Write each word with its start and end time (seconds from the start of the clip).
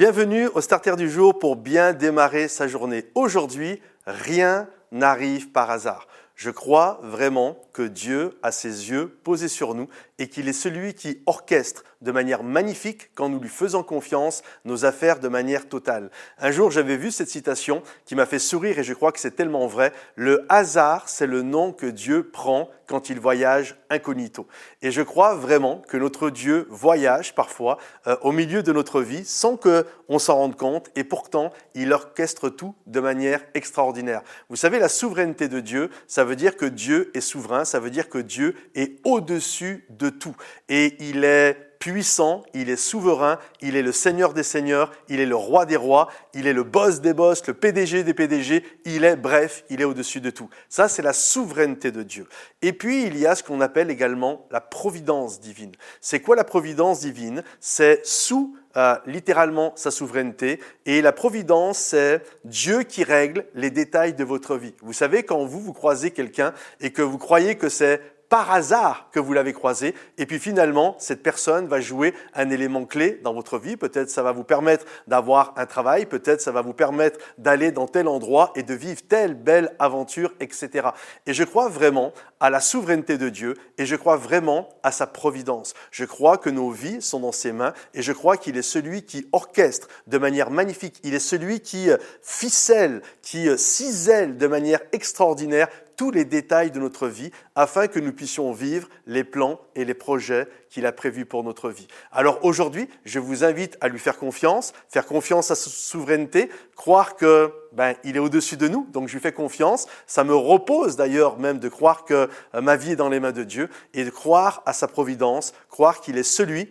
Bienvenue 0.00 0.46
au 0.54 0.62
Starter 0.62 0.96
du 0.96 1.10
jour 1.10 1.38
pour 1.38 1.56
bien 1.56 1.92
démarrer 1.92 2.48
sa 2.48 2.66
journée. 2.66 3.04
Aujourd'hui, 3.14 3.82
rien 4.06 4.66
n'arrive 4.92 5.50
par 5.50 5.70
hasard. 5.70 6.06
Je 6.40 6.48
crois 6.48 7.00
vraiment 7.02 7.58
que 7.74 7.82
Dieu 7.82 8.38
a 8.42 8.50
ses 8.50 8.88
yeux 8.88 9.08
posés 9.24 9.46
sur 9.46 9.74
nous 9.74 9.88
et 10.18 10.28
qu'il 10.28 10.48
est 10.48 10.54
celui 10.54 10.94
qui 10.94 11.20
orchestre 11.26 11.84
de 12.00 12.12
manière 12.12 12.42
magnifique, 12.42 13.10
quand 13.14 13.28
nous 13.28 13.40
lui 13.40 13.50
faisons 13.50 13.82
confiance, 13.82 14.42
nos 14.64 14.86
affaires 14.86 15.20
de 15.20 15.28
manière 15.28 15.68
totale. 15.68 16.10
Un 16.38 16.50
jour, 16.50 16.70
j'avais 16.70 16.96
vu 16.96 17.10
cette 17.10 17.28
citation 17.28 17.82
qui 18.06 18.14
m'a 18.14 18.24
fait 18.24 18.38
sourire 18.38 18.78
et 18.78 18.84
je 18.84 18.94
crois 18.94 19.12
que 19.12 19.20
c'est 19.20 19.36
tellement 19.36 19.66
vrai. 19.66 19.92
Le 20.16 20.46
hasard, 20.48 21.10
c'est 21.10 21.26
le 21.26 21.42
nom 21.42 21.72
que 21.72 21.86
Dieu 21.86 22.30
prend 22.30 22.70
quand 22.86 23.08
il 23.08 23.20
voyage 23.20 23.76
incognito. 23.88 24.48
Et 24.82 24.90
je 24.90 25.02
crois 25.02 25.34
vraiment 25.34 25.82
que 25.88 25.96
notre 25.96 26.30
Dieu 26.30 26.66
voyage 26.70 27.34
parfois 27.34 27.78
euh, 28.06 28.16
au 28.22 28.32
milieu 28.32 28.62
de 28.64 28.72
notre 28.72 29.00
vie 29.00 29.24
sans 29.24 29.56
que 29.56 29.86
on 30.08 30.18
s'en 30.18 30.36
rende 30.36 30.56
compte 30.56 30.90
et 30.96 31.04
pourtant 31.04 31.52
il 31.74 31.92
orchestre 31.92 32.48
tout 32.48 32.74
de 32.86 32.98
manière 32.98 33.42
extraordinaire. 33.54 34.22
Vous 34.48 34.56
savez, 34.56 34.80
la 34.80 34.88
souveraineté 34.88 35.46
de 35.46 35.60
Dieu, 35.60 35.90
ça 36.08 36.24
veut 36.24 36.29
dire 36.36 36.56
que 36.56 36.66
Dieu 36.66 37.10
est 37.14 37.20
souverain, 37.20 37.64
ça 37.64 37.80
veut 37.80 37.90
dire 37.90 38.08
que 38.08 38.18
Dieu 38.18 38.54
est 38.74 38.98
au-dessus 39.04 39.84
de 39.90 40.10
tout. 40.10 40.36
Et 40.68 40.96
il 41.00 41.24
est 41.24 41.69
puissant, 41.80 42.44
il 42.52 42.68
est 42.68 42.76
souverain, 42.76 43.38
il 43.62 43.74
est 43.74 43.82
le 43.82 43.90
Seigneur 43.90 44.34
des 44.34 44.42
Seigneurs, 44.42 44.92
il 45.08 45.18
est 45.18 45.26
le 45.26 45.34
roi 45.34 45.64
des 45.64 45.76
rois, 45.76 46.08
il 46.34 46.46
est 46.46 46.52
le 46.52 46.62
boss 46.62 47.00
des 47.00 47.14
boss, 47.14 47.44
le 47.46 47.54
PDG 47.54 48.04
des 48.04 48.12
PDG, 48.12 48.62
il 48.84 49.02
est, 49.02 49.16
bref, 49.16 49.64
il 49.70 49.80
est 49.80 49.84
au-dessus 49.84 50.20
de 50.20 50.28
tout. 50.28 50.50
Ça, 50.68 50.88
c'est 50.88 51.00
la 51.00 51.14
souveraineté 51.14 51.90
de 51.90 52.02
Dieu. 52.02 52.28
Et 52.60 52.74
puis, 52.74 53.04
il 53.04 53.18
y 53.18 53.26
a 53.26 53.34
ce 53.34 53.42
qu'on 53.42 53.62
appelle 53.62 53.90
également 53.90 54.46
la 54.50 54.60
providence 54.60 55.40
divine. 55.40 55.72
C'est 56.02 56.20
quoi 56.20 56.36
la 56.36 56.44
providence 56.44 57.00
divine? 57.00 57.42
C'est 57.60 58.04
sous 58.04 58.54
euh, 58.76 58.96
littéralement 59.06 59.72
sa 59.74 59.90
souveraineté. 59.90 60.60
Et 60.84 61.00
la 61.00 61.12
providence, 61.12 61.78
c'est 61.78 62.22
Dieu 62.44 62.82
qui 62.82 63.04
règle 63.04 63.46
les 63.54 63.70
détails 63.70 64.12
de 64.12 64.22
votre 64.22 64.56
vie. 64.56 64.74
Vous 64.82 64.92
savez, 64.92 65.22
quand 65.22 65.46
vous, 65.46 65.60
vous 65.60 65.72
croisez 65.72 66.10
quelqu'un 66.10 66.52
et 66.80 66.92
que 66.92 67.00
vous 67.00 67.18
croyez 67.18 67.56
que 67.56 67.70
c'est 67.70 68.02
par 68.30 68.52
hasard 68.52 69.08
que 69.10 69.18
vous 69.18 69.32
l'avez 69.32 69.52
croisé, 69.52 69.94
et 70.16 70.24
puis 70.24 70.38
finalement, 70.38 70.94
cette 70.98 71.22
personne 71.22 71.66
va 71.66 71.80
jouer 71.80 72.14
un 72.32 72.48
élément 72.48 72.86
clé 72.86 73.20
dans 73.24 73.34
votre 73.34 73.58
vie. 73.58 73.76
Peut-être 73.76 74.08
ça 74.08 74.22
va 74.22 74.30
vous 74.30 74.44
permettre 74.44 74.86
d'avoir 75.08 75.52
un 75.56 75.66
travail, 75.66 76.06
peut-être 76.06 76.40
ça 76.40 76.52
va 76.52 76.62
vous 76.62 76.72
permettre 76.72 77.18
d'aller 77.38 77.72
dans 77.72 77.88
tel 77.88 78.06
endroit 78.06 78.52
et 78.54 78.62
de 78.62 78.72
vivre 78.72 79.02
telle 79.08 79.34
belle 79.34 79.74
aventure, 79.80 80.32
etc. 80.38 80.90
Et 81.26 81.34
je 81.34 81.42
crois 81.42 81.68
vraiment 81.68 82.12
à 82.38 82.50
la 82.50 82.60
souveraineté 82.60 83.18
de 83.18 83.28
Dieu, 83.28 83.56
et 83.78 83.84
je 83.84 83.96
crois 83.96 84.16
vraiment 84.16 84.68
à 84.84 84.92
sa 84.92 85.08
providence. 85.08 85.74
Je 85.90 86.04
crois 86.04 86.38
que 86.38 86.50
nos 86.50 86.70
vies 86.70 87.02
sont 87.02 87.18
dans 87.18 87.32
ses 87.32 87.50
mains, 87.50 87.74
et 87.94 88.02
je 88.02 88.12
crois 88.12 88.36
qu'il 88.36 88.56
est 88.56 88.62
celui 88.62 89.02
qui 89.02 89.26
orchestre 89.32 89.88
de 90.06 90.18
manière 90.18 90.50
magnifique, 90.50 91.00
il 91.02 91.14
est 91.14 91.18
celui 91.18 91.60
qui 91.60 91.90
euh, 91.90 91.96
ficelle, 92.22 93.02
qui 93.22 93.48
euh, 93.48 93.56
cisèle 93.56 94.36
de 94.36 94.46
manière 94.46 94.80
extraordinaire 94.92 95.68
tous 96.00 96.10
les 96.10 96.24
détails 96.24 96.70
de 96.70 96.80
notre 96.80 97.08
vie 97.08 97.30
afin 97.54 97.86
que 97.86 97.98
nous 97.98 98.14
puissions 98.20 98.52
vivre 98.52 98.86
les 99.06 99.24
plans 99.24 99.58
et 99.74 99.86
les 99.86 99.94
projets 99.94 100.46
qu'il 100.68 100.84
a 100.84 100.92
prévus 100.92 101.24
pour 101.24 101.42
notre 101.42 101.70
vie. 101.70 101.88
Alors 102.12 102.38
aujourd'hui, 102.44 102.86
je 103.06 103.18
vous 103.18 103.44
invite 103.44 103.78
à 103.80 103.88
lui 103.88 103.98
faire 103.98 104.18
confiance, 104.18 104.74
faire 104.90 105.06
confiance 105.06 105.50
à 105.50 105.54
sa 105.54 105.70
souveraineté, 105.70 106.50
croire 106.76 107.16
que 107.16 107.50
ben, 107.72 107.94
il 108.04 108.16
est 108.16 108.18
au-dessus 108.18 108.58
de 108.58 108.68
nous, 108.68 108.86
donc 108.92 109.08
je 109.08 109.14
lui 109.14 109.22
fais 109.22 109.32
confiance. 109.32 109.86
Ça 110.06 110.22
me 110.22 110.34
repose 110.34 110.96
d'ailleurs 110.96 111.38
même 111.38 111.58
de 111.60 111.70
croire 111.70 112.04
que 112.04 112.28
euh, 112.54 112.60
ma 112.60 112.76
vie 112.76 112.90
est 112.90 112.96
dans 112.96 113.08
les 113.08 113.20
mains 113.20 113.32
de 113.32 113.42
Dieu 113.42 113.70
et 113.94 114.04
de 114.04 114.10
croire 114.10 114.62
à 114.66 114.74
sa 114.74 114.86
providence, 114.86 115.54
croire 115.70 116.02
qu'il 116.02 116.18
est 116.18 116.22
celui 116.22 116.68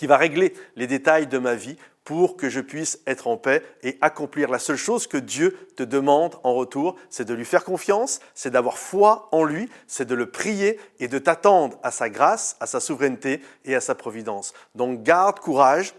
qui 0.00 0.06
va 0.06 0.16
régler 0.16 0.54
les 0.76 0.86
détails 0.86 1.26
de 1.26 1.36
ma 1.36 1.54
vie 1.54 1.76
pour 2.04 2.38
que 2.38 2.48
je 2.48 2.60
puisse 2.60 3.00
être 3.06 3.26
en 3.26 3.36
paix 3.36 3.62
et 3.82 3.98
accomplir 4.00 4.48
la 4.48 4.58
seule 4.58 4.78
chose 4.78 5.06
que 5.06 5.18
Dieu 5.18 5.58
te 5.76 5.82
demande 5.82 6.36
en 6.42 6.54
retour, 6.54 6.96
c'est 7.10 7.26
de 7.26 7.34
lui 7.34 7.44
faire 7.44 7.64
confiance, 7.64 8.20
c'est 8.34 8.50
d'avoir 8.50 8.78
foi 8.78 9.28
en 9.30 9.44
lui, 9.44 9.68
c'est 9.86 10.06
de 10.06 10.14
le 10.14 10.30
prier 10.30 10.80
et 11.00 11.08
de 11.08 11.18
t'attendre 11.18 11.78
à 11.82 11.90
sa 11.90 12.08
grâce, 12.08 12.56
à 12.60 12.66
sa 12.66 12.80
souveraineté 12.80 13.42
et 13.66 13.74
à 13.74 13.82
sa 13.82 13.94
providence. 13.94 14.54
Donc 14.74 15.02
garde 15.02 15.38
courage, 15.38 15.92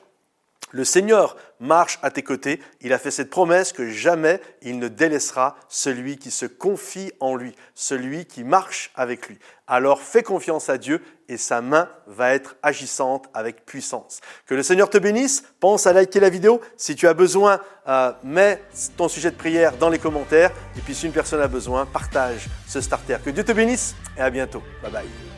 le 0.71 0.85
Seigneur 0.85 1.35
marche 1.59 1.99
à 2.01 2.09
tes 2.11 2.23
côtés. 2.23 2.61
Il 2.81 2.93
a 2.93 2.97
fait 2.97 3.11
cette 3.11 3.29
promesse 3.29 3.71
que 3.71 3.89
jamais 3.89 4.41
il 4.61 4.79
ne 4.79 4.87
délaissera 4.87 5.55
celui 5.69 6.17
qui 6.17 6.31
se 6.31 6.45
confie 6.45 7.11
en 7.19 7.35
lui, 7.35 7.55
celui 7.75 8.25
qui 8.25 8.43
marche 8.43 8.91
avec 8.95 9.27
lui. 9.27 9.37
Alors 9.67 10.01
fais 10.01 10.23
confiance 10.23 10.69
à 10.69 10.77
Dieu 10.77 11.01
et 11.29 11.37
sa 11.37 11.61
main 11.61 11.89
va 12.07 12.33
être 12.33 12.55
agissante 12.63 13.25
avec 13.33 13.65
puissance. 13.65 14.19
Que 14.45 14.55
le 14.55 14.63
Seigneur 14.63 14.89
te 14.89 14.97
bénisse. 14.97 15.43
Pense 15.59 15.87
à 15.87 15.93
liker 15.93 16.19
la 16.19 16.29
vidéo. 16.29 16.61
Si 16.75 16.95
tu 16.95 17.07
as 17.07 17.13
besoin, 17.13 17.61
euh, 17.87 18.11
mets 18.23 18.61
ton 18.97 19.07
sujet 19.07 19.31
de 19.31 19.37
prière 19.37 19.77
dans 19.77 19.89
les 19.89 19.99
commentaires. 19.99 20.51
Et 20.77 20.81
puis 20.81 20.95
si 20.95 21.05
une 21.05 21.13
personne 21.13 21.41
a 21.41 21.47
besoin, 21.47 21.85
partage 21.85 22.47
ce 22.67 22.81
starter. 22.81 23.17
Que 23.23 23.29
Dieu 23.29 23.43
te 23.43 23.51
bénisse 23.51 23.95
et 24.17 24.21
à 24.21 24.29
bientôt. 24.29 24.63
Bye 24.81 24.91
bye. 24.91 25.30